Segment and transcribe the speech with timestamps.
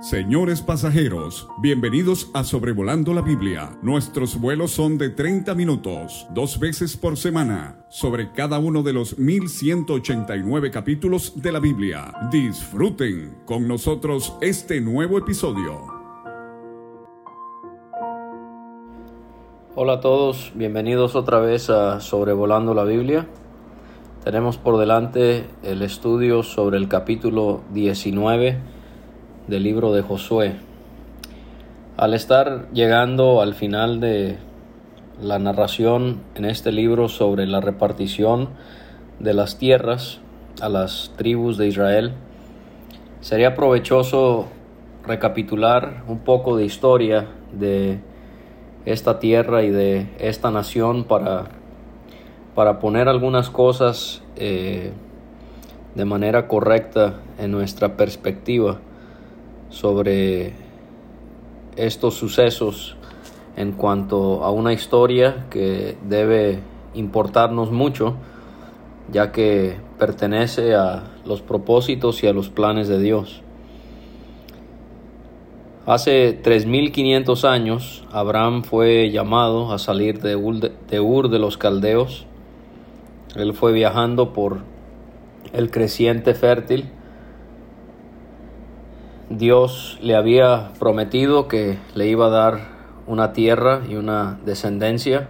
[0.00, 3.78] Señores pasajeros, bienvenidos a Sobrevolando la Biblia.
[3.80, 9.18] Nuestros vuelos son de 30 minutos, dos veces por semana, sobre cada uno de los
[9.18, 12.12] 1189 capítulos de la Biblia.
[12.30, 15.86] Disfruten con nosotros este nuevo episodio.
[19.74, 23.26] Hola a todos, bienvenidos otra vez a Sobrevolando la Biblia.
[24.24, 28.75] Tenemos por delante el estudio sobre el capítulo 19
[29.48, 30.54] del libro de Josué.
[31.96, 34.38] Al estar llegando al final de
[35.22, 38.48] la narración en este libro sobre la repartición
[39.20, 40.20] de las tierras
[40.60, 42.12] a las tribus de Israel,
[43.20, 44.46] sería provechoso
[45.06, 48.00] recapitular un poco de historia de
[48.84, 51.44] esta tierra y de esta nación para,
[52.54, 54.92] para poner algunas cosas eh,
[55.94, 58.80] de manera correcta en nuestra perspectiva
[59.76, 60.54] sobre
[61.76, 62.96] estos sucesos
[63.58, 66.60] en cuanto a una historia que debe
[66.94, 68.14] importarnos mucho,
[69.12, 73.42] ya que pertenece a los propósitos y a los planes de Dios.
[75.84, 82.24] Hace 3500 años, Abraham fue llamado a salir de Ur de los Caldeos.
[83.36, 84.60] Él fue viajando por
[85.52, 86.95] el creciente fértil
[89.28, 92.60] Dios le había prometido que le iba a dar
[93.08, 95.26] una tierra y una descendencia.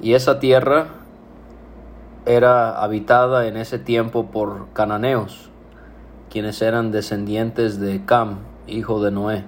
[0.00, 0.86] Y esa tierra
[2.26, 5.50] era habitada en ese tiempo por cananeos,
[6.30, 9.44] quienes eran descendientes de Cam, hijo de Noé.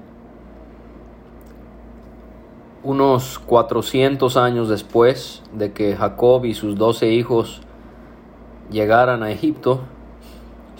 [2.82, 7.60] Unos 400 años después de que Jacob y sus doce hijos
[8.72, 9.82] llegaran a Egipto,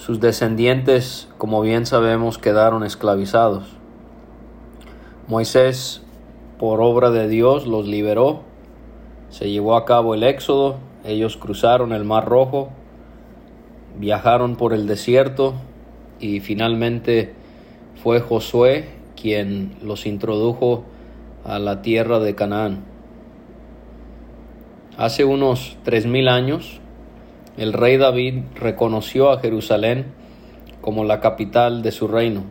[0.04, 3.62] sus descendientes, como bien sabemos, quedaron esclavizados.
[5.28, 6.02] Moisés,
[6.58, 8.40] por obra de Dios, los liberó.
[9.30, 10.78] Se llevó a cabo el éxodo.
[11.04, 12.70] Ellos cruzaron el Mar Rojo,
[13.96, 15.54] viajaron por el desierto
[16.18, 17.34] y finalmente
[18.02, 20.82] fue Josué quien los introdujo
[21.44, 22.82] a la tierra de Canaán.
[24.96, 26.80] Hace unos tres mil años,
[27.56, 30.06] el rey David reconoció a Jerusalén
[30.80, 32.44] como la capital de su reino.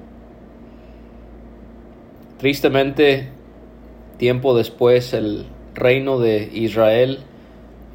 [2.38, 3.30] Tristemente,
[4.18, 7.20] tiempo después, el reino de Israel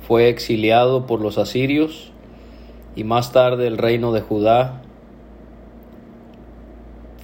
[0.06, 2.12] fue exiliado por los asirios
[2.94, 4.82] y más tarde el reino de Judá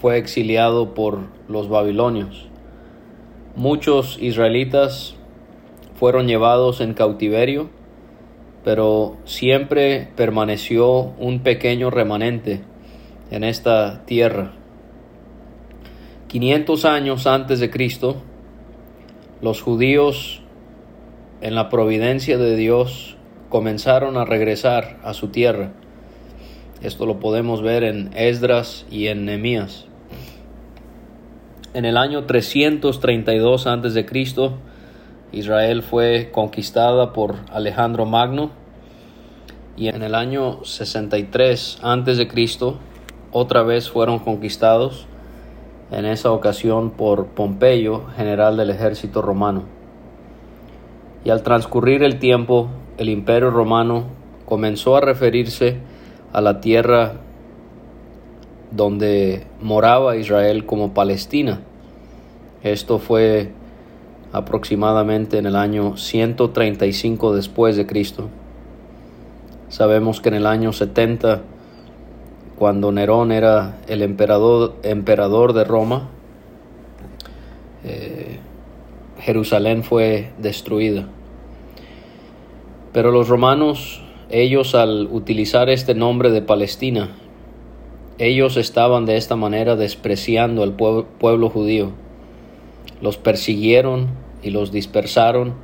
[0.01, 2.49] fue exiliado por los babilonios.
[3.57, 5.15] Muchos israelitas
[5.95, 7.69] fueron llevados en cautiverio
[8.65, 12.61] pero siempre permaneció un pequeño remanente
[13.31, 14.53] en esta tierra.
[16.29, 18.17] 500 años antes de Cristo,
[19.41, 20.43] los judíos,
[21.41, 23.17] en la providencia de Dios,
[23.49, 25.73] comenzaron a regresar a su tierra.
[26.83, 29.87] Esto lo podemos ver en Esdras y en Nehemías.
[31.75, 34.59] En el año 332 antes de Cristo,
[35.33, 38.51] Israel fue conquistada por Alejandro Magno
[39.77, 42.79] y en el año 63 antes de Cristo
[43.33, 45.07] otra vez fueron conquistados
[45.91, 49.65] en esa ocasión por Pompeyo, general del ejército romano.
[51.25, 52.69] Y al transcurrir el tiempo,
[52.99, 54.05] el imperio romano
[54.45, 55.79] comenzó a referirse
[56.33, 57.15] a la tierra
[58.71, 61.61] donde moraba Israel como Palestina.
[62.63, 63.53] Esto fue
[64.33, 68.29] aproximadamente en el año 135 después de Cristo.
[69.69, 71.43] Sabemos que en el año 70,
[72.59, 76.09] cuando Nerón era el emperador, emperador de Roma,
[77.85, 78.39] eh,
[79.21, 81.07] Jerusalén fue destruida.
[82.93, 87.11] Pero los romanos, ellos al utilizar este nombre de Palestina,
[88.19, 91.93] ellos estaban de esta manera despreciando al pueblo judío.
[93.01, 95.55] Los persiguieron y los dispersaron,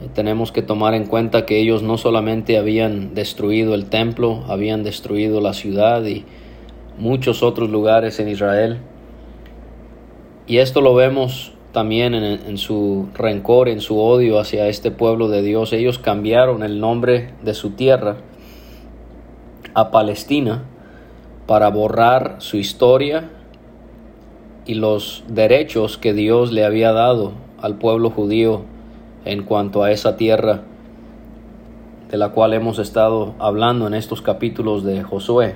[0.00, 4.82] eh, tenemos que tomar en cuenta que ellos no solamente habían destruido el templo, habían
[4.82, 6.24] destruido la ciudad y
[6.98, 8.78] muchos otros lugares en Israel.
[10.46, 15.28] Y esto lo vemos también en, en, su rencor, en su odio hacia este pueblo
[15.28, 15.72] de Dios.
[15.72, 18.16] Ellos cambiaron el nombre de su tierra
[19.74, 20.64] a Palestina
[21.46, 23.30] para borrar su historia
[24.66, 28.62] y los derechos que Dios le había dado al pueblo judío
[29.24, 30.62] en cuanto a esa tierra
[32.10, 35.54] de la cual hemos estado hablando en estos capítulos de Josué.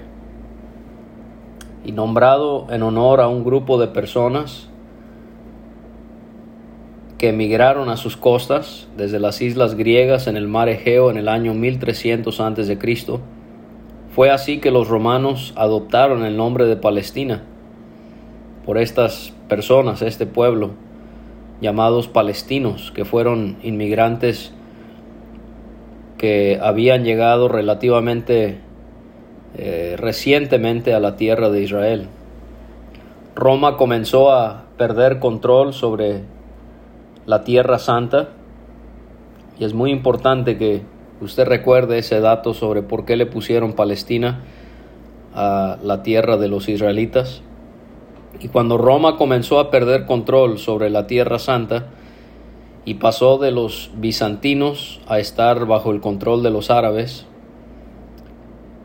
[1.85, 4.69] y nombrado en honor a un grupo de personas
[7.17, 11.29] que emigraron a sus costas desde las islas griegas en el mar Egeo en el
[11.29, 12.79] año 1300 a.C.
[14.11, 17.45] Fue así que los romanos adoptaron el nombre de Palestina
[18.67, 20.73] por estas personas, este pueblo,
[21.61, 24.53] llamados palestinos, que fueron inmigrantes
[26.19, 28.59] que habían llegado relativamente
[29.57, 32.09] eh, recientemente a la tierra de Israel.
[33.35, 36.23] Roma comenzó a perder control sobre
[37.27, 38.31] la tierra santa
[39.59, 40.83] y es muy importante que
[41.21, 44.41] usted recuerde ese dato sobre por qué le pusieron Palestina
[45.35, 47.43] a la tierra de los israelitas.
[48.41, 51.87] Y cuando Roma comenzó a perder control sobre la tierra santa
[52.85, 57.27] y pasó de los bizantinos a estar bajo el control de los árabes,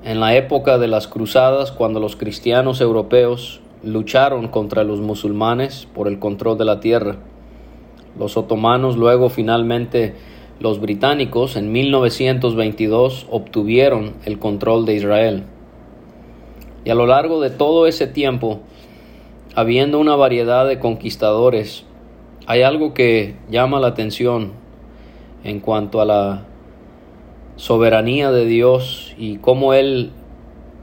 [0.03, 6.07] en la época de las cruzadas, cuando los cristianos europeos lucharon contra los musulmanes por
[6.07, 7.17] el control de la tierra,
[8.17, 10.15] los otomanos luego finalmente
[10.59, 15.43] los británicos en 1922 obtuvieron el control de Israel.
[16.83, 18.59] Y a lo largo de todo ese tiempo,
[19.55, 21.85] habiendo una variedad de conquistadores,
[22.47, 24.53] hay algo que llama la atención
[25.43, 26.45] en cuanto a la
[27.55, 30.11] soberanía de Dios y cómo Él,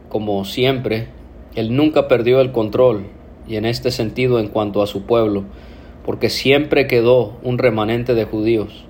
[0.08, 1.08] como siempre,
[1.54, 3.06] Él nunca perdió el control
[3.48, 5.44] y en este sentido en cuanto a su pueblo,
[6.04, 8.84] porque siempre quedó un remanente de judíos,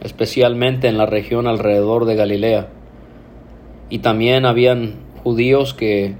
[0.00, 2.68] especialmente en la región alrededor de Galilea.
[3.88, 6.14] Y también habían judíos que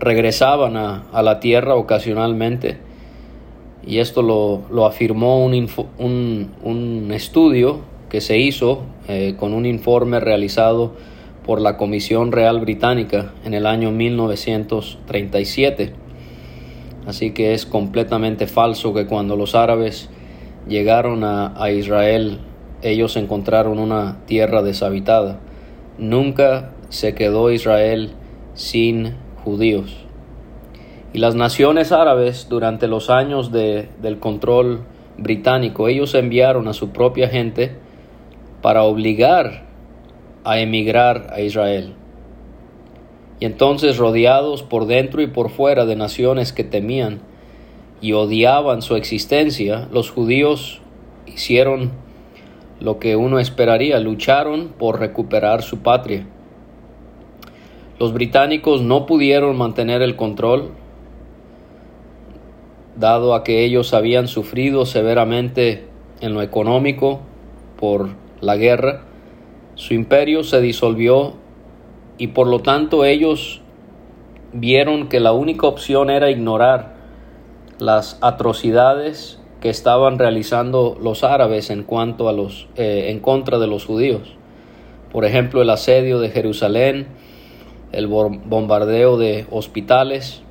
[0.00, 2.78] regresaban a, la tierra ocasionalmente,
[3.86, 5.68] y esto lo, afirmó un,
[5.98, 10.92] un, un estudio que se hizo eh, con un informe realizado
[11.46, 15.92] por la Comisión Real Británica en el año 1937.
[17.06, 20.10] Así que es completamente falso que cuando los árabes
[20.68, 22.40] llegaron a, a Israel
[22.82, 25.38] ellos encontraron una tierra deshabitada.
[25.98, 28.12] Nunca se quedó Israel
[28.54, 29.14] sin
[29.44, 29.96] judíos.
[31.12, 34.82] Y las naciones árabes durante los años de, del control
[35.18, 37.76] británico, ellos enviaron a su propia gente
[38.62, 39.64] para obligar
[40.44, 41.94] a emigrar a Israel.
[43.38, 47.20] Y entonces rodeados por dentro y por fuera de naciones que temían
[48.00, 50.80] y odiaban su existencia, los judíos
[51.26, 51.92] hicieron
[52.80, 56.26] lo que uno esperaría, lucharon por recuperar su patria.
[58.00, 60.70] Los británicos no pudieron mantener el control,
[62.96, 65.84] dado a que ellos habían sufrido severamente
[66.22, 67.20] en lo económico
[67.78, 68.08] por
[68.40, 69.02] la guerra,
[69.74, 71.34] su imperio se disolvió
[72.16, 73.60] y por lo tanto ellos
[74.54, 76.94] vieron que la única opción era ignorar
[77.78, 83.66] las atrocidades que estaban realizando los árabes en cuanto a los eh, en contra de
[83.66, 84.36] los judíos.
[85.12, 87.19] Por ejemplo, el asedio de Jerusalén,
[87.92, 90.42] el bombardeo de hospitales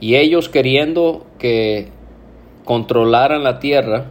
[0.00, 1.88] y ellos queriendo que
[2.64, 4.06] controlaran la tierra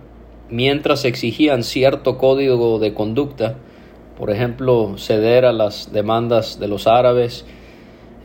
[0.49, 3.55] mientras exigían cierto código de conducta,
[4.17, 7.45] por ejemplo, ceder a las demandas de los árabes,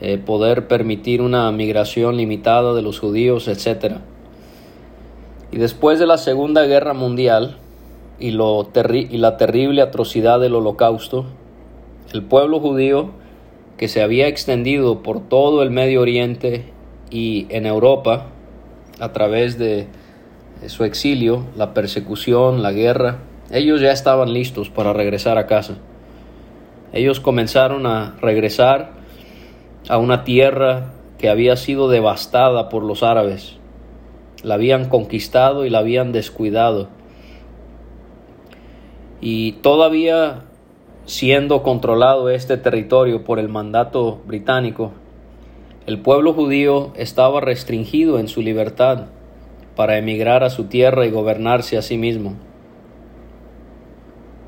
[0.01, 3.97] eh, poder permitir una migración limitada de los judíos, etc.
[5.51, 7.57] Y después de la Segunda Guerra Mundial
[8.21, 11.25] y, lo y la terrible atrocidad del holocausto,
[12.13, 13.11] el pueblo judío,
[13.79, 16.65] que se había extendido por todo el Medio Oriente
[17.11, 18.27] y en Europa
[19.01, 19.87] a través de
[20.67, 23.19] su exilio, la persecución, la guerra,
[23.51, 25.77] ellos ya estaban listos para regresar a casa.
[26.93, 28.91] Ellos comenzaron a regresar
[29.89, 33.57] a una tierra que había sido devastada por los árabes.
[34.43, 36.89] La habían conquistado y la habían descuidado.
[39.21, 40.48] Y todavía
[41.09, 44.93] siendo controlado este territorio por el mandato británico,
[45.87, 49.07] el pueblo judío estaba restringido en su libertad
[49.75, 52.35] para emigrar a su tierra y gobernarse a sí mismo.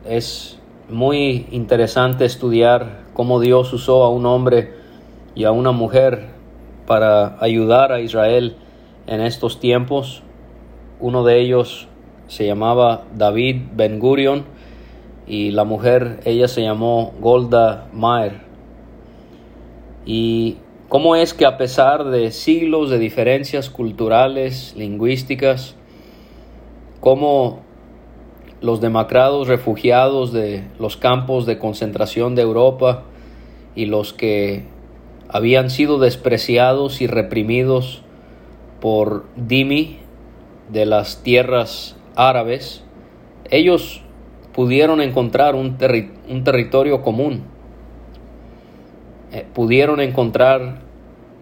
[0.06, 0.58] Es
[0.90, 4.74] muy interesante estudiar cómo Dios usó a un hombre
[5.34, 6.26] y a una mujer
[6.86, 8.56] para ayudar a Israel
[9.06, 10.22] en estos tiempos.
[11.00, 11.88] Uno de ellos
[12.28, 14.59] se llamaba David Ben Gurion
[15.26, 18.40] y la mujer, ella se llamó Golda Meir.
[20.04, 20.56] Y
[20.90, 25.76] ¿Cómo es que a pesar de siglos de diferencias culturales, lingüísticas,
[26.98, 27.60] cómo
[28.60, 33.04] los demacrados refugiados de los campos de concentración de Europa
[33.76, 34.64] y los que
[35.28, 38.02] habían sido despreciados y reprimidos
[38.80, 40.00] por Dimi
[40.72, 42.82] de las tierras árabes,
[43.48, 44.02] ellos
[44.54, 47.42] pudieron encontrar un, territorio común,
[49.32, 50.80] eh, pudieron encontrar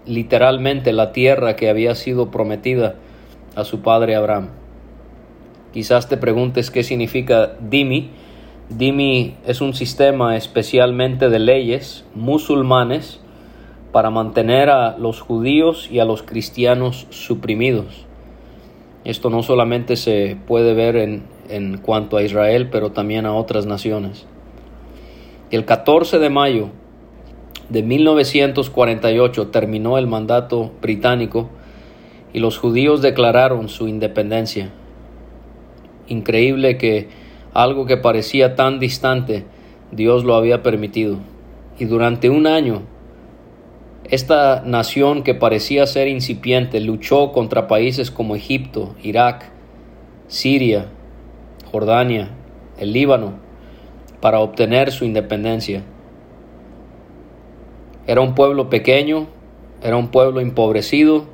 [0.07, 2.97] literalmente la tierra que había sido prometida
[3.55, 4.49] a su padre Abraham.
[5.73, 8.11] Quizás te preguntes qué significa Dimi.
[8.71, 13.21] Dimi es un sistema especialmente de leyes musulmanes
[13.93, 18.08] para mantener a los judíos y a los cristianos suprimidos.
[19.05, 23.67] Esto no solamente se puede ver en, en cuanto a Israel, pero también a otras
[23.67, 24.27] naciones.
[25.51, 26.71] El 14 de mayo
[27.69, 31.49] de 1948 terminó el mandato británico
[32.33, 34.71] y los judíos declararon su independencia.
[36.09, 37.09] Increíble que
[37.55, 39.45] algo que parecía tan distante,
[39.91, 41.19] Dios lo había permitido.
[41.79, 42.83] Y durante un año
[44.11, 49.51] esta nación que parecía ser incipiente luchó contra países como Egipto, Irak,
[50.29, 50.87] Siria,
[51.71, 52.31] Jordania,
[52.79, 53.35] el Líbano,
[54.21, 55.83] para obtener su independencia.
[58.07, 59.27] Era un pueblo pequeño,
[59.83, 61.27] era un pueblo empobrecido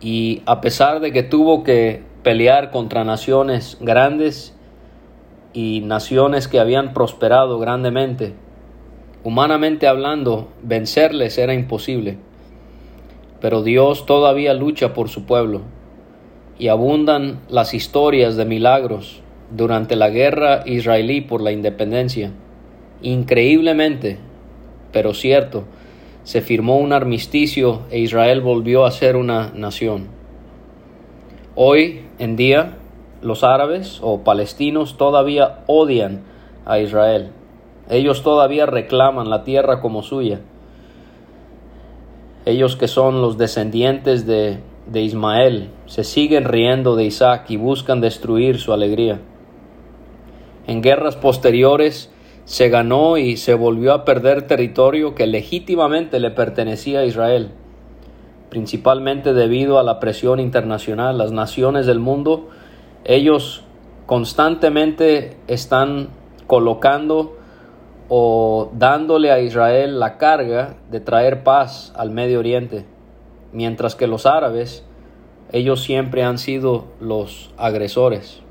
[0.00, 4.54] y a pesar de que tuvo que pelear contra naciones grandes
[5.52, 8.34] y naciones que habían prosperado grandemente,
[9.24, 12.16] Humanamente hablando, vencerles era imposible,
[13.40, 15.60] pero Dios todavía lucha por su pueblo,
[16.58, 19.20] y abundan las historias de milagros
[19.52, 22.32] durante la guerra israelí por la independencia.
[23.00, 24.18] Increíblemente,
[24.90, 25.66] pero cierto,
[26.24, 30.08] se firmó un armisticio e Israel volvió a ser una nación.
[31.54, 32.76] Hoy en día,
[33.22, 36.22] los árabes o palestinos todavía odian
[36.64, 37.30] a Israel
[37.92, 40.40] ellos todavía reclaman la tierra como suya.
[42.46, 48.00] Ellos que son los descendientes de, de Ismael se siguen riendo de Isaac y buscan
[48.00, 49.20] destruir su alegría.
[50.66, 52.10] En guerras posteriores
[52.44, 57.50] se ganó y se volvió a perder territorio que legítimamente le pertenecía a Israel,
[58.48, 61.18] principalmente debido a la presión internacional.
[61.18, 62.48] Las naciones del mundo,
[63.04, 63.64] ellos
[64.06, 66.08] constantemente están
[66.46, 67.36] colocando
[68.14, 72.84] o dándole a Israel la carga de traer paz al Medio Oriente,
[73.54, 74.84] mientras que los árabes,
[75.50, 78.42] ellos siempre han sido los agresores.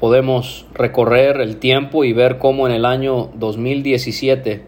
[0.00, 4.64] Podemos recorrer el tiempo y ver cómo en el año 2017,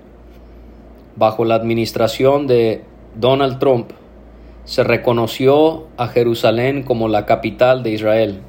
[1.16, 2.84] bajo la administración de
[3.16, 3.90] Donald Trump,
[4.64, 8.42] se reconoció a Jerusalén como la capital de Israel,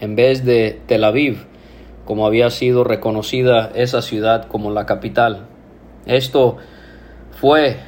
[0.00, 1.48] en vez de Tel Aviv,
[2.04, 5.46] como había sido reconocida esa ciudad como la capital.
[6.06, 6.58] Esto
[7.32, 7.78] fue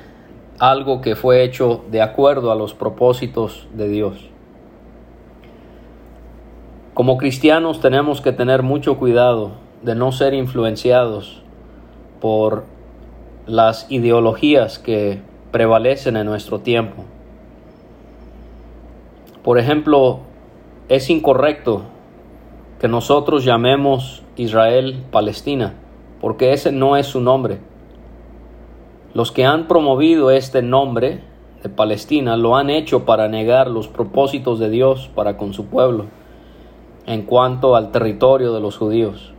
[0.59, 4.31] algo que fue hecho de acuerdo a los propósitos de Dios.
[6.95, 11.43] Como cristianos tenemos que tener mucho cuidado de no ser influenciados
[12.21, 12.65] por
[13.47, 15.21] las ideologías que
[15.53, 17.05] prevalecen en nuestro tiempo.
[19.45, 20.21] Por ejemplo,
[20.89, 21.83] es incorrecto
[22.81, 25.75] que nosotros llamemos Israel Palestina,
[26.21, 27.59] porque ese no es su nombre.
[29.15, 31.23] Los que han promovido este nombre
[31.63, 36.07] de Palestina lo han hecho para negar los propósitos de Dios para con su pueblo
[37.07, 39.33] en cuanto al territorio de los judíos.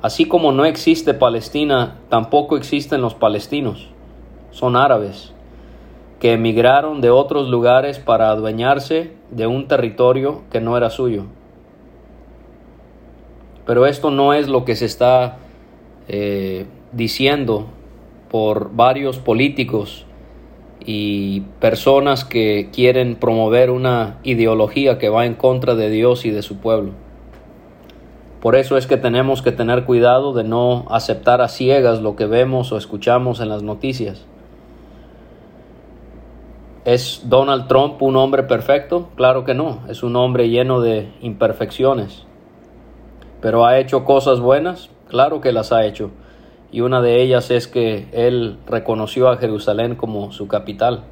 [0.00, 3.88] Así como no existe Palestina, tampoco existen los palestinos.
[4.52, 5.34] Son árabes
[6.20, 11.24] que emigraron de otros lugares para adueñarse de un territorio que no era suyo.
[13.66, 15.38] Pero esto no es lo que se está
[16.08, 17.66] eh, diciendo
[18.30, 20.06] por varios políticos
[20.84, 26.42] y personas que quieren promover una ideología que va en contra de Dios y de
[26.42, 26.92] su pueblo.
[28.40, 32.26] Por eso es que tenemos que tener cuidado de no aceptar a ciegas lo que
[32.26, 34.24] vemos o escuchamos en las noticias.
[36.84, 39.08] ¿Es Donald Trump un hombre perfecto?
[39.16, 42.26] Claro que no, es un hombre lleno de imperfecciones.
[43.40, 46.10] Pero ha hecho cosas buenas, claro que las ha hecho.
[46.72, 51.04] Y una de ellas es que él reconoció a Jerusalén como su capital.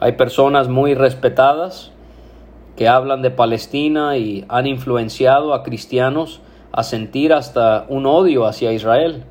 [0.00, 1.90] Hay personas muy respetadas
[2.76, 6.40] que hablan de Palestina y han influenciado a cristianos
[6.72, 9.24] a sentir hasta un odio hacia Israel,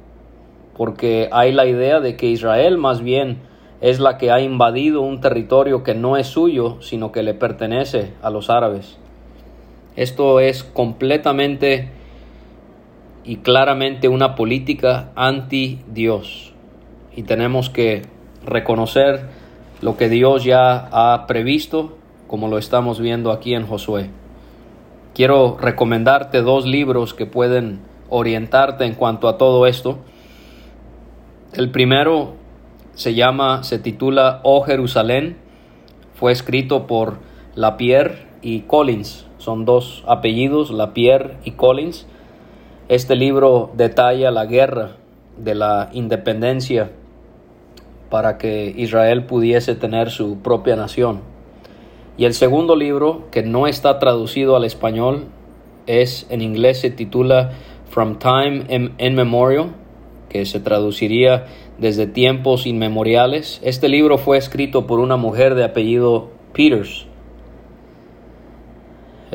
[0.78, 3.42] porque hay la idea de que Israel más bien
[3.82, 8.14] es la que ha invadido un territorio que no es suyo, sino que le pertenece
[8.22, 8.98] a los árabes.
[9.96, 11.90] Esto es completamente
[13.24, 16.54] y claramente una política anti Dios.
[17.16, 18.02] Y tenemos que
[18.46, 19.28] reconocer
[19.82, 21.98] lo que Dios ya ha previsto,
[22.28, 24.10] como lo estamos viendo aquí en Josué.
[25.14, 30.00] Quiero recomendarte dos libros que pueden orientarte en cuanto a todo esto.
[31.54, 32.34] El primero
[32.96, 35.38] se llama, se titula Oh Jerusalén,
[36.16, 37.18] fue escrito por
[37.56, 42.08] Lapierre y Collins, son dos apellidos, Lapierre y Collins.
[42.88, 44.92] Este libro detalla la guerra
[45.38, 46.92] de la independencia
[48.10, 51.22] para que Israel pudiese tener su propia nación.
[52.18, 55.26] Y el segundo libro, que no está traducido al español,
[55.88, 57.52] es en inglés se titula
[57.90, 59.74] From Time Immemorial,
[60.30, 61.48] que se traduciría
[61.80, 63.60] desde tiempos inmemoriales.
[63.64, 67.08] Este libro fue escrito por una mujer de apellido Peters.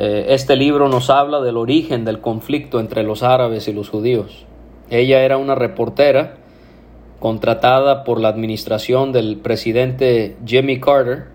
[0.01, 4.45] Eh, este libro nos habla del origen del conflicto entre los árabes y los judíos.
[4.89, 6.37] Ella era una reportera
[7.19, 11.25] contratada por la administración del presidente Jimmy Carter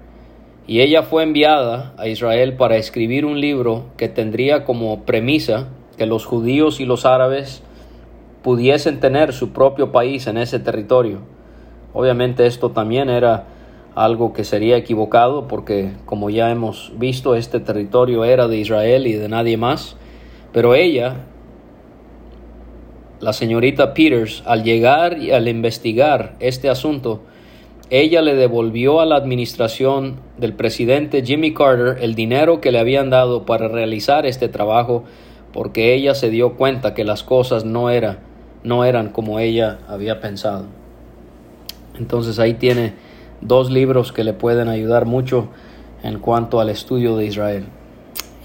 [0.66, 5.68] y ella fue enviada a Israel para escribir un libro que tendría como premisa
[5.98, 7.62] que los judíos y los árabes
[8.42, 11.18] pudiesen tener su propio país en ese territorio.
[11.92, 13.44] Obviamente esto también era
[13.94, 19.12] algo que sería equivocado porque como ya hemos visto este territorio era de Israel y
[19.12, 19.96] de nadie más,
[20.52, 21.26] pero ella,
[23.20, 27.22] la señorita Peters, al llegar y al investigar este asunto,
[27.90, 33.10] ella le devolvió a la administración del presidente Jimmy Carter el dinero que le habían
[33.10, 35.04] dado para realizar este trabajo
[35.52, 38.18] porque ella se dio cuenta que las cosas no, era,
[38.64, 40.66] no eran como ella había pensado.
[41.96, 42.94] Entonces ahí tiene
[43.44, 45.48] dos libros que le pueden ayudar mucho
[46.02, 47.66] en cuanto al estudio de Israel.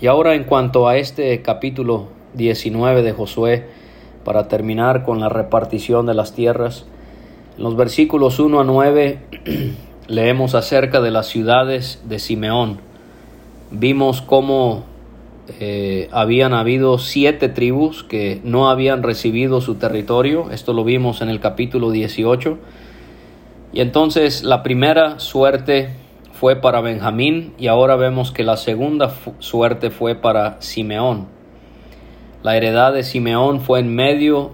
[0.01, 3.65] Y ahora en cuanto a este capítulo 19 de Josué,
[4.23, 6.85] para terminar con la repartición de las tierras,
[7.57, 9.19] en los versículos 1 a 9
[10.07, 12.79] leemos acerca de las ciudades de Simeón.
[13.71, 14.83] Vimos cómo
[15.59, 20.51] eh, habían habido siete tribus que no habían recibido su territorio.
[20.51, 22.57] Esto lo vimos en el capítulo 18.
[23.71, 25.89] Y entonces la primera suerte
[26.33, 31.27] fue para Benjamín y ahora vemos que la segunda suerte fue para Simeón.
[32.41, 34.51] La heredad de Simeón fue en medio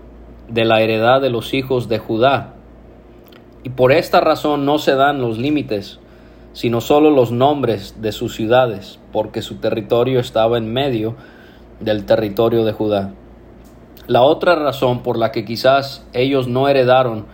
[0.50, 2.56] de la heredad de los hijos de Judá.
[3.64, 6.00] Y por esta razón no se dan los límites,
[6.54, 11.16] sino solo los nombres de sus ciudades, porque su territorio estaba en medio
[11.80, 13.14] del territorio de Judá.
[14.08, 17.26] La otra razón por la que quizás ellos no heredaron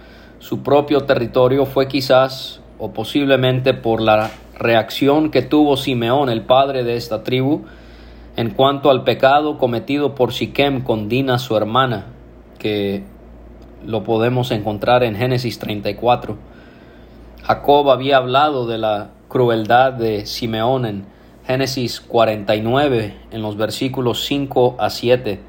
[0.41, 6.83] su propio territorio fue quizás o posiblemente por la reacción que tuvo Simeón, el padre
[6.83, 7.61] de esta tribu,
[8.35, 12.07] en cuanto al pecado cometido por Siquem con Dina, su hermana,
[12.57, 13.03] que
[13.85, 16.37] lo podemos encontrar en Génesis 34.
[17.43, 21.05] Jacob había hablado de la crueldad de Simeón en
[21.45, 25.39] Génesis 49, en los versículos 5 a 7.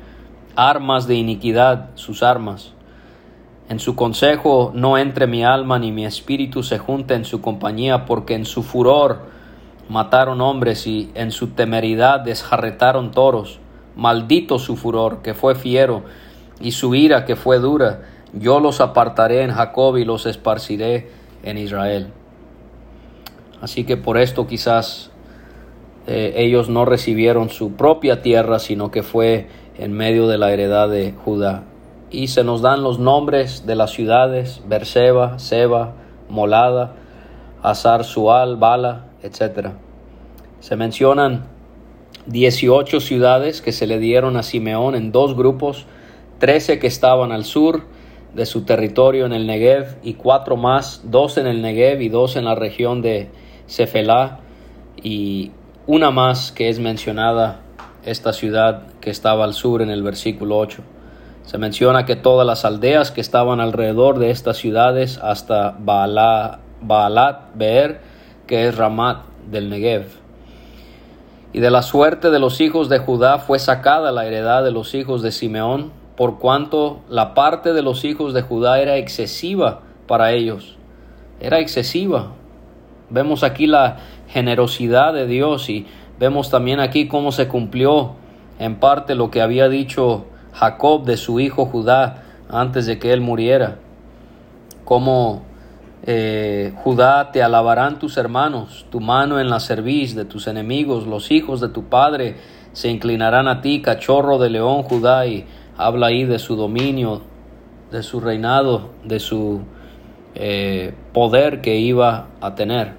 [0.54, 2.74] Armas de iniquidad, sus armas.
[3.72, 8.04] En su consejo no entre mi alma ni mi espíritu se junte en su compañía,
[8.04, 9.20] porque en su furor
[9.88, 13.60] mataron hombres y en su temeridad desjarretaron toros.
[13.96, 16.02] Maldito su furor, que fue fiero,
[16.60, 18.02] y su ira, que fue dura.
[18.34, 21.08] Yo los apartaré en Jacob y los esparciré
[21.42, 22.08] en Israel.
[23.62, 25.10] Así que por esto quizás
[26.06, 29.46] eh, ellos no recibieron su propia tierra, sino que fue
[29.78, 31.64] en medio de la heredad de Judá
[32.12, 35.94] y se nos dan los nombres de las ciudades, Berseba, Seba,
[36.28, 36.94] Molada,
[37.62, 39.70] Azar, Sual, Bala, etc.
[40.60, 41.46] Se mencionan
[42.26, 45.86] 18 ciudades que se le dieron a Simeón en dos grupos,
[46.38, 47.84] 13 que estaban al sur
[48.34, 52.36] de su territorio en el Negev y cuatro más, dos en el Negev y dos
[52.36, 53.30] en la región de
[53.66, 54.40] Cefelá
[55.02, 55.50] y
[55.86, 57.60] una más que es mencionada
[58.04, 60.82] esta ciudad que estaba al sur en el versículo 8.
[61.44, 68.00] Se menciona que todas las aldeas que estaban alrededor de estas ciudades hasta Baalat Beer,
[68.46, 70.06] que es Ramat del Negev.
[71.52, 74.94] Y de la suerte de los hijos de Judá fue sacada la heredad de los
[74.94, 80.32] hijos de Simeón, por cuanto la parte de los hijos de Judá era excesiva para
[80.32, 80.76] ellos.
[81.40, 82.28] Era excesiva.
[83.10, 83.96] Vemos aquí la
[84.28, 85.86] generosidad de Dios y
[86.18, 88.12] vemos también aquí cómo se cumplió
[88.58, 93.20] en parte lo que había dicho Jacob de su hijo Judá antes de que él
[93.20, 93.78] muriera.
[94.84, 95.42] Como
[96.04, 101.30] eh, Judá te alabarán tus hermanos, tu mano en la cerviz de tus enemigos, los
[101.30, 102.36] hijos de tu padre
[102.72, 107.22] se inclinarán a ti, cachorro de león Judá, y habla ahí de su dominio,
[107.90, 109.62] de su reinado, de su
[110.34, 112.94] eh, poder que iba a tener.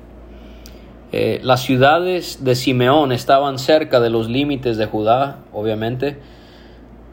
[1.11, 6.19] Eh, las ciudades de Simeón estaban cerca de los límites de Judá, obviamente,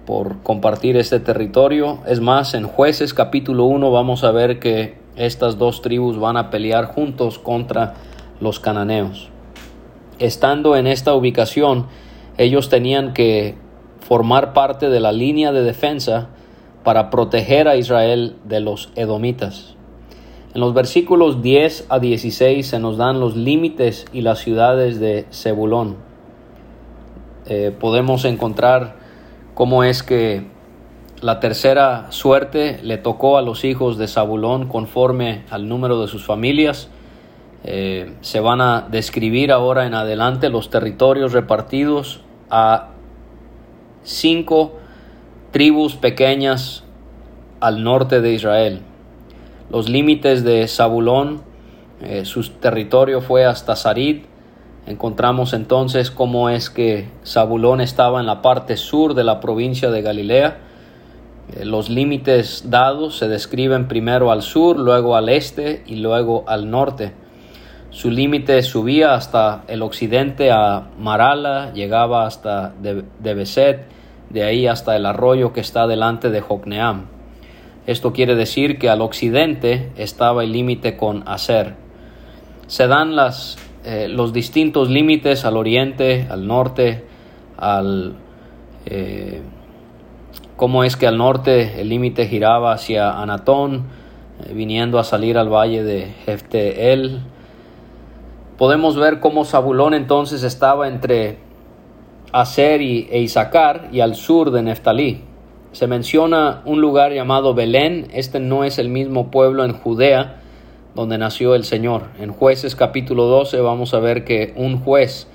[0.06, 1.98] por compartir este territorio.
[2.06, 6.50] Es más, en jueces capítulo 1 vamos a ver que estas dos tribus van a
[6.50, 7.94] pelear juntos contra
[8.40, 9.28] los cananeos.
[10.18, 11.86] Estando en esta ubicación,
[12.38, 13.56] ellos tenían que
[14.00, 16.28] formar parte de la línea de defensa
[16.84, 19.76] para proteger a Israel de los edomitas.
[20.54, 25.26] En los versículos 10 a 16 se nos dan los límites y las ciudades de
[25.32, 25.96] Zebulón.
[27.46, 28.96] Eh, podemos encontrar
[29.54, 30.44] cómo es que
[31.20, 36.24] la tercera suerte le tocó a los hijos de Zabulón conforme al número de sus
[36.24, 36.88] familias.
[37.62, 42.88] Eh, se van a describir ahora en adelante los territorios repartidos a
[44.02, 44.78] cinco
[45.50, 46.84] tribus pequeñas
[47.60, 48.80] al norte de Israel.
[49.70, 51.42] Los límites de Zabulón,
[52.00, 54.22] eh, su territorio fue hasta Sarid.
[54.90, 60.02] Encontramos entonces cómo es que Zabulón estaba en la parte sur de la provincia de
[60.02, 60.58] Galilea.
[61.52, 66.72] Eh, los límites dados se describen primero al sur, luego al este y luego al
[66.72, 67.12] norte.
[67.90, 75.06] Su límite subía hasta el occidente a Marala, llegaba hasta de, de ahí hasta el
[75.06, 77.06] arroyo que está delante de Jocneam.
[77.86, 81.76] Esto quiere decir que al occidente estaba el límite con Aser.
[82.66, 87.04] Se dan las, eh, los distintos límites al oriente, al norte,
[87.56, 88.14] al...
[88.86, 89.42] Eh,
[90.56, 93.86] cómo es que al norte el límite giraba hacia Anatón,
[94.44, 97.20] eh, viniendo a salir al valle de Jefteel.
[98.58, 101.38] Podemos ver cómo Zabulón entonces estaba entre
[102.32, 105.24] Aser y, e Isaacar y al sur de Neftalí
[105.72, 108.08] se menciona un lugar llamado Belén.
[108.12, 110.39] Este no es el mismo pueblo en Judea
[110.94, 112.04] donde nació el Señor.
[112.18, 115.28] En jueces capítulo 12 vamos a ver que un juez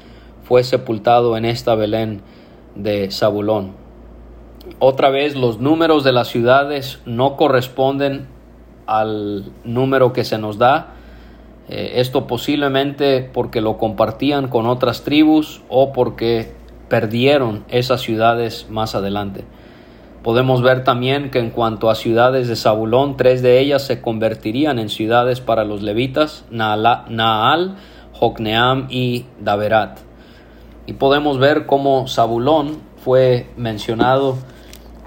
[0.44, 2.22] fue sepultado en esta Belén
[2.76, 3.74] de Zabulón.
[4.80, 8.28] Otra vez los números de las ciudades no corresponden
[8.88, 10.94] al número que se nos da.
[11.70, 16.54] Eh, esto posiblemente porque lo compartían con otras tribus o porque
[16.90, 19.46] perdieron esas ciudades más adelante.
[20.26, 24.80] Podemos ver también que en cuanto a ciudades de Zabulón, tres de ellas se convertirían
[24.80, 27.76] en ciudades para los levitas, Naal,
[28.12, 30.00] Jocneam y Daverat.
[30.88, 34.36] Y podemos ver cómo Zabulón fue mencionado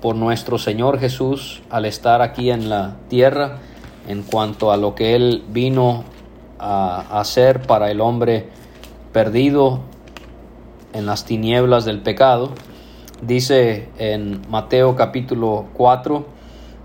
[0.01, 3.59] por nuestro Señor Jesús al estar aquí en la tierra
[4.07, 6.05] en cuanto a lo que Él vino
[6.61, 8.51] a hacer para el hombre
[9.13, 9.81] perdido
[10.93, 12.53] en las tinieblas del pecado
[13.23, 16.25] Dice en Mateo capítulo 4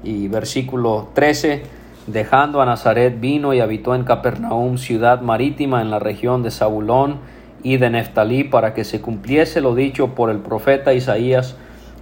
[0.03, 1.61] y versículo 13,
[2.07, 7.17] dejando a Nazaret vino y habitó en Capernaum, ciudad marítima en la región de Zabulón
[7.61, 11.55] y de Neftalí, para que se cumpliese lo dicho por el profeta Isaías,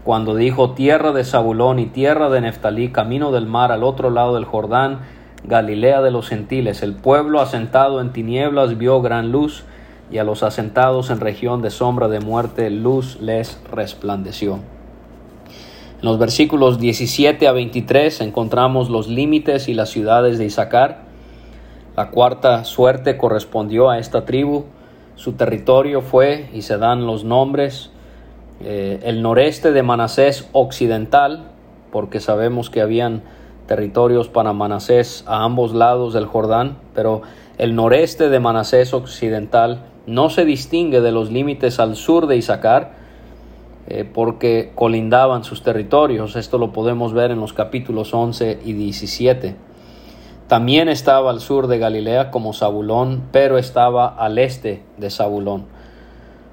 [0.06, 4.36] cuando dijo, tierra de Zabulón y tierra de Neftalí, camino del mar al otro lado
[4.36, 5.00] del Jordán,
[5.44, 6.84] Galilea de los gentiles.
[6.84, 9.66] El pueblo asentado en tinieblas vio gran luz,
[10.12, 14.60] y a los asentados en región de sombra de muerte luz les resplandeció.
[16.02, 21.04] En los versículos 17 a 23 encontramos los límites y las ciudades de Isaacar.
[21.96, 24.66] La cuarta suerte correspondió a esta tribu.
[25.16, 27.92] Su territorio fue, y se dan los nombres,
[28.62, 31.52] eh, el noreste de Manasés occidental,
[31.92, 33.22] porque sabemos que habían
[33.68, 37.22] territorios para Manasés a ambos lados del Jordán, pero
[37.58, 42.94] el noreste de Manasés occidental no se distingue de los límites al sur de Isaacar,
[43.88, 46.36] eh, porque colindaban sus territorios.
[46.36, 49.56] Esto lo podemos ver en los capítulos 11 y 17.
[50.48, 55.66] También estaba al sur de Galilea como Zabulón, pero estaba al este de Zabulón,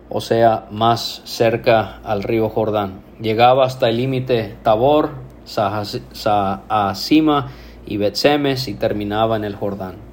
[0.09, 3.01] o sea, más cerca al río Jordán.
[3.21, 5.11] Llegaba hasta el límite Tabor,
[5.45, 7.49] Sahasima
[7.87, 10.08] y Betsemes y terminaba en el Jordán.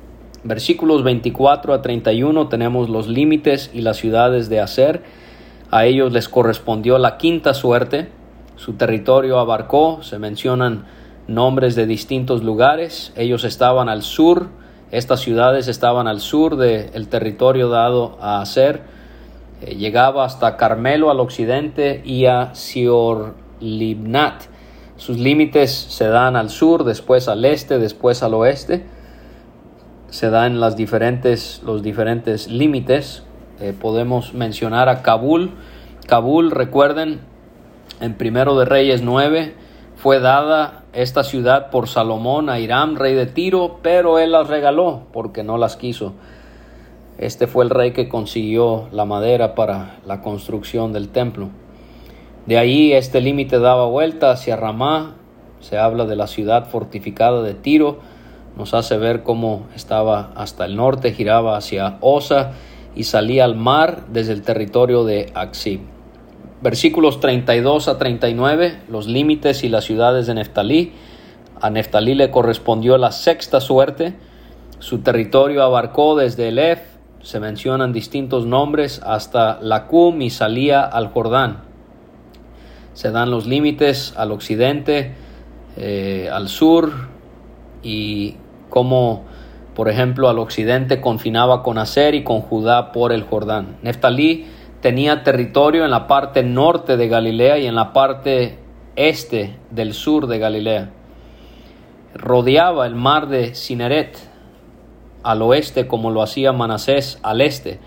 [0.46, 5.02] Versículos 24 a 31 tenemos los límites y las ciudades de Aser.
[5.72, 8.10] A ellos les correspondió la quinta suerte.
[8.56, 10.86] Su territorio abarcó, se mencionan
[11.28, 13.12] nombres de distintos lugares.
[13.16, 14.50] Ellos estaban al sur,
[14.92, 18.84] estas ciudades estaban al sur del territorio dado a Aser.
[19.64, 24.44] Eh, llegaba hasta Carmelo al occidente y a Sior-Libnat.
[24.98, 28.86] Sus límites se dan al sur, después al este, después al oeste
[30.10, 33.24] se dan las diferentes, los diferentes límites.
[33.60, 35.52] Eh, podemos mencionar a Kabul.
[36.08, 37.22] Kabul, recuerden,
[38.02, 39.54] En Primero de Reyes 9
[39.96, 45.04] fue dada esta ciudad por Salomón a Hiram, rey de Tiro, pero él las regaló
[45.14, 46.14] porque no las quiso.
[47.18, 51.50] Este fue el rey que consiguió la madera para la construcción del templo.
[52.46, 55.16] De ahí este límite daba vuelta hacia Ramá,
[55.62, 58.00] se habla de la ciudad fortificada de Tiro,
[58.58, 62.52] nos hace ver cómo estaba hasta el norte, giraba hacia Osa
[62.96, 65.82] y salía al mar desde el territorio de Axib.
[66.62, 70.94] Versículos 32 a 39, los límites y las ciudades de Neftalí.
[71.62, 74.16] A Neftalí le correspondió la sexta suerte.
[74.80, 76.80] Su territorio abarcó desde Elef,
[77.22, 81.64] se mencionan distintos nombres, hasta Lacum y salía al Jordán.
[82.94, 85.14] Se dan los límites al occidente,
[85.76, 86.94] eh, al sur
[87.84, 88.36] y
[88.70, 89.24] como
[89.76, 93.78] por ejemplo al occidente confinaba con Aser y con Judá por el Jordán.
[93.82, 94.46] Neftalí
[94.82, 98.58] tenía territorio en la parte norte de Galilea y en la parte
[98.96, 100.90] este del sur de Galilea.
[102.14, 104.18] Rodeaba el mar de Cineret
[105.24, 107.80] al oeste como lo hacía Manasés al este.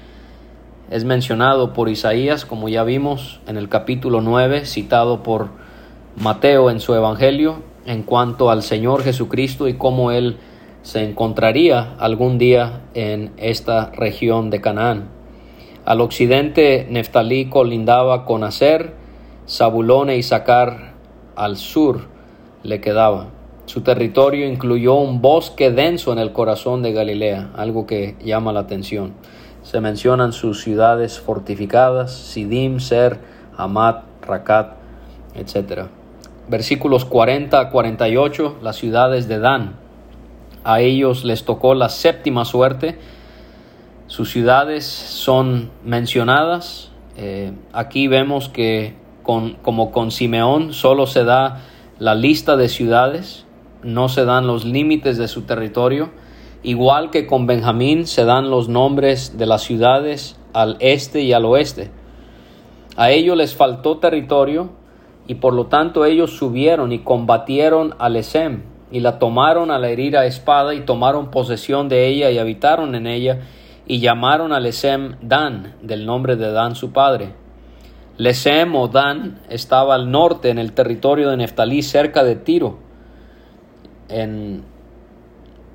[0.90, 5.50] Es mencionado por Isaías, como ya vimos en el capítulo 9, citado por
[6.16, 10.38] Mateo en su Evangelio, en cuanto al Señor Jesucristo y cómo Él
[10.88, 15.10] se encontraría algún día en esta región de Canaán.
[15.84, 18.94] Al occidente Neftalí colindaba con Aser,
[19.46, 20.94] Zabulón e Isaacar
[21.36, 22.06] al sur
[22.62, 23.26] le quedaba.
[23.66, 28.60] Su territorio incluyó un bosque denso en el corazón de Galilea, algo que llama la
[28.60, 29.12] atención.
[29.64, 33.18] Se mencionan sus ciudades fortificadas, Sidim, Ser,
[33.58, 34.72] Amat, Rakat,
[35.34, 35.88] etc.
[36.48, 39.87] Versículos 40 a 48, las ciudades de Dan,
[40.64, 42.98] a ellos les tocó la séptima suerte.
[44.06, 46.90] Sus ciudades son mencionadas.
[47.16, 51.62] Eh, aquí vemos que con, como con Simeón solo se da
[51.98, 53.44] la lista de ciudades,
[53.82, 56.10] no se dan los límites de su territorio.
[56.62, 61.44] Igual que con Benjamín se dan los nombres de las ciudades al este y al
[61.44, 61.90] oeste.
[62.96, 64.70] A ellos les faltó territorio
[65.28, 69.88] y por lo tanto ellos subieron y combatieron al Esem, y la tomaron a la
[69.88, 73.40] herida espada y tomaron posesión de ella y habitaron en ella
[73.86, 77.32] y llamaron a Lesem Dan, del nombre de Dan su padre.
[78.16, 82.78] Lesem o Dan estaba al norte en el territorio de Neftalí cerca de Tiro.
[84.08, 84.64] En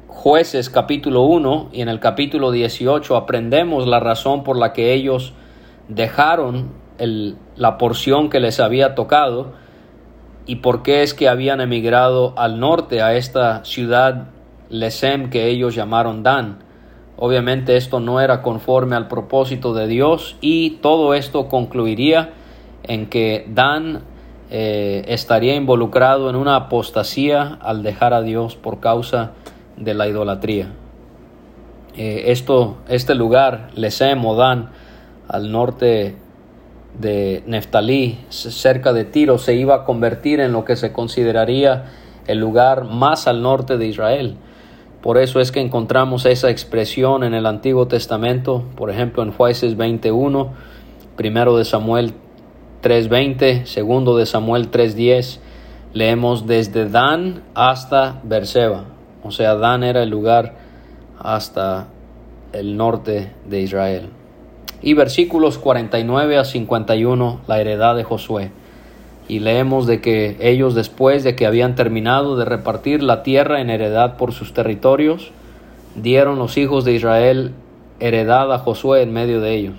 [0.07, 5.33] Jueces capítulo 1 y en el capítulo 18 aprendemos la razón por la que ellos
[5.87, 6.71] dejaron
[7.55, 9.53] la porción que les había tocado
[10.45, 14.27] y por qué es que habían emigrado al norte a esta ciudad
[14.69, 16.59] Lesem que ellos llamaron Dan.
[17.15, 22.33] Obviamente esto no era conforme al propósito de Dios y todo esto concluiría
[22.83, 24.01] en que Dan
[24.49, 29.31] eh, estaría involucrado en una apostasía al dejar a Dios por causa
[29.77, 30.73] de la idolatría.
[31.95, 34.71] Eh, esto, este lugar, Lesem o Dan,
[35.27, 36.17] al norte
[36.99, 41.85] de Neftalí, cerca de Tiro, se iba a convertir en lo que se consideraría
[42.27, 44.37] el lugar más al norte de Israel.
[45.01, 49.75] Por eso es que encontramos esa expresión en el Antiguo Testamento, por ejemplo en Jueces
[49.75, 50.53] 21,
[51.17, 52.13] primero de Samuel
[52.81, 55.39] 3:20, segundo de Samuel 3:10,
[55.93, 58.85] leemos desde Dan hasta Berseba.
[59.23, 60.55] O sea, Dan era el lugar
[61.19, 61.87] hasta
[62.53, 64.09] el norte de Israel
[64.83, 68.51] y versículos 49 a 51 la heredad de Josué.
[69.29, 73.69] Y leemos de que ellos después de que habían terminado de repartir la tierra en
[73.69, 75.31] heredad por sus territorios,
[75.95, 77.53] dieron los hijos de Israel
[78.01, 79.75] heredad a Josué en medio de ellos.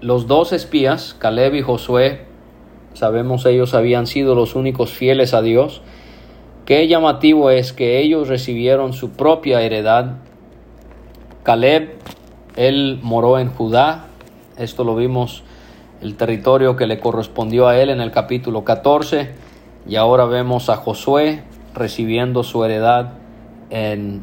[0.00, 2.22] Los dos espías, Caleb y Josué,
[2.94, 5.82] sabemos ellos habían sido los únicos fieles a Dios.
[6.64, 10.16] Qué llamativo es que ellos recibieron su propia heredad.
[11.42, 11.98] Caleb
[12.56, 14.06] él moró en Judá,
[14.56, 15.42] esto lo vimos,
[16.00, 19.32] el territorio que le correspondió a él en el capítulo 14,
[19.86, 21.42] y ahora vemos a Josué
[21.74, 23.12] recibiendo su heredad
[23.70, 24.22] en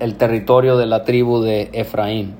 [0.00, 2.34] el territorio de la tribu de Efraín.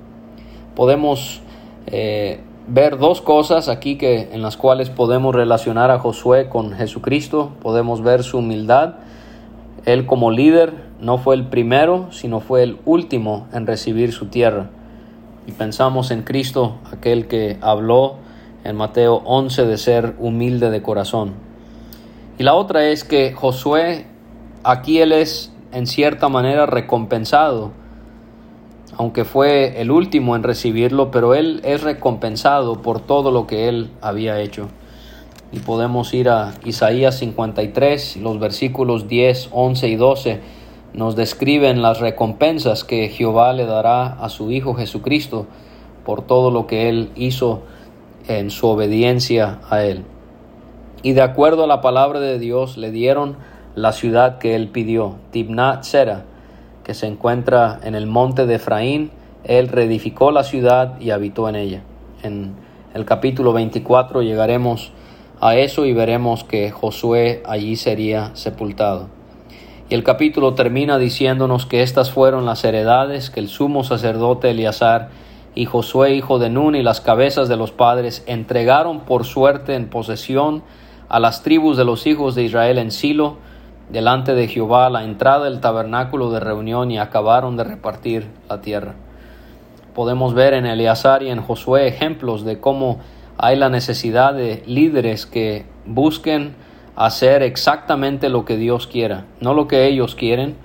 [0.75, 1.41] Podemos
[1.87, 7.53] eh, ver dos cosas aquí que, en las cuales podemos relacionar a Josué con Jesucristo.
[7.61, 8.95] Podemos ver su humildad.
[9.85, 14.71] Él como líder no fue el primero, sino fue el último en recibir su tierra.
[15.47, 18.17] Y pensamos en Cristo, aquel que habló
[18.65, 21.33] en Mateo 11 de ser humilde de corazón.
[22.39, 24.07] Y la otra es que Josué,
[24.63, 27.73] aquí él es en cierta manera recompensado.
[28.97, 33.91] aunque fue el último en recibirlo, pero él es recompensado por todo lo que él
[34.01, 34.69] había hecho.
[35.53, 40.41] Y podemos ir a Isaías 53, los versículos 10, 11 y 12
[40.93, 45.47] nos describen las recompensas que Jehová le dará a su Hijo Jesucristo
[46.05, 47.63] por todo lo que él hizo
[48.27, 50.05] en su obediencia a él.
[51.03, 53.37] Y de acuerdo a la palabra de Dios le dieron
[53.75, 56.25] la ciudad que él pidió, Tibnat Sera,
[56.83, 59.11] que se encuentra en el monte de Efraín.
[59.45, 61.83] Él reedificó la ciudad y habitó en ella.
[62.23, 62.55] En
[62.95, 64.91] el capítulo 24 llegaremos
[65.41, 69.09] a eso y veremos que Josué allí sería sepultado.
[69.89, 75.09] Y el capítulo termina diciéndonos que estas fueron las heredades que el sumo sacerdote Eleazar
[75.55, 79.89] y Josué hijo de Nun y las cabezas de los padres entregaron por suerte en
[79.89, 80.63] posesión
[81.09, 83.37] a las tribus de los hijos de Israel en Silo,
[83.89, 88.61] delante de Jehová a la entrada del tabernáculo de reunión y acabaron de repartir la
[88.61, 88.95] tierra.
[89.95, 92.99] Podemos ver en Eleazar y en Josué ejemplos de cómo
[93.39, 96.55] hay la necesidad de líderes que busquen
[96.97, 100.57] hacer exactamente lo que Dios quiera, no lo que ellos quieren,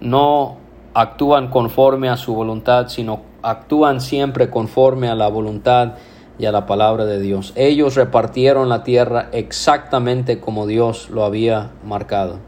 [0.00, 0.58] no
[0.92, 5.94] actúan conforme a su voluntad, sino actúan siempre conforme a la voluntad
[6.38, 7.52] y a la palabra de Dios.
[7.56, 12.38] Ellos repartieron la tierra exactamente como Dios lo había marcado.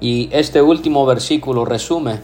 [0.00, 2.18] Y este último versículo resume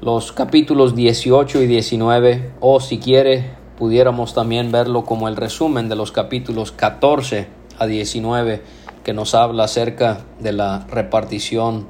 [0.00, 5.96] los capítulos 18 y 19, o si quiere, pudiéramos también verlo como el resumen de
[5.96, 8.62] los capítulos 14 a 19,
[9.02, 11.86] que nos habla acerca de la repartición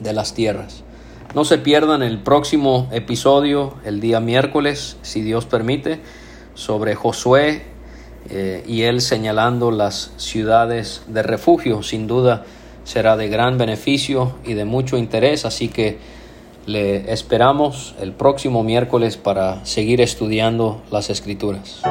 [0.00, 0.84] de las tierras.
[1.34, 6.00] No se pierdan el próximo episodio el día miércoles, si Dios permite
[6.54, 7.60] sobre Josué
[8.30, 11.82] eh, y él señalando las ciudades de refugio.
[11.82, 12.46] Sin duda
[12.84, 15.98] será de gran beneficio y de mucho interés, así que
[16.66, 21.82] le esperamos el próximo miércoles para seguir estudiando las escrituras.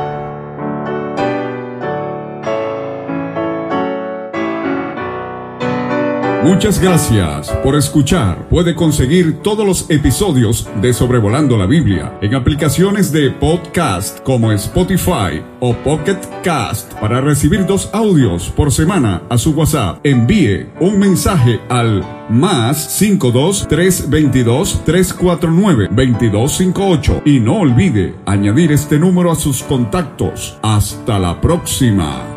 [6.43, 8.49] Muchas gracias por escuchar.
[8.49, 15.43] Puede conseguir todos los episodios de Sobrevolando la Biblia en aplicaciones de podcast como Spotify
[15.59, 19.99] o Pocket Cast para recibir dos audios por semana a su WhatsApp.
[20.03, 29.31] Envíe un mensaje al más 52 322 349 2258 y no olvide añadir este número
[29.31, 30.57] a sus contactos.
[30.63, 32.30] Hasta la próxima.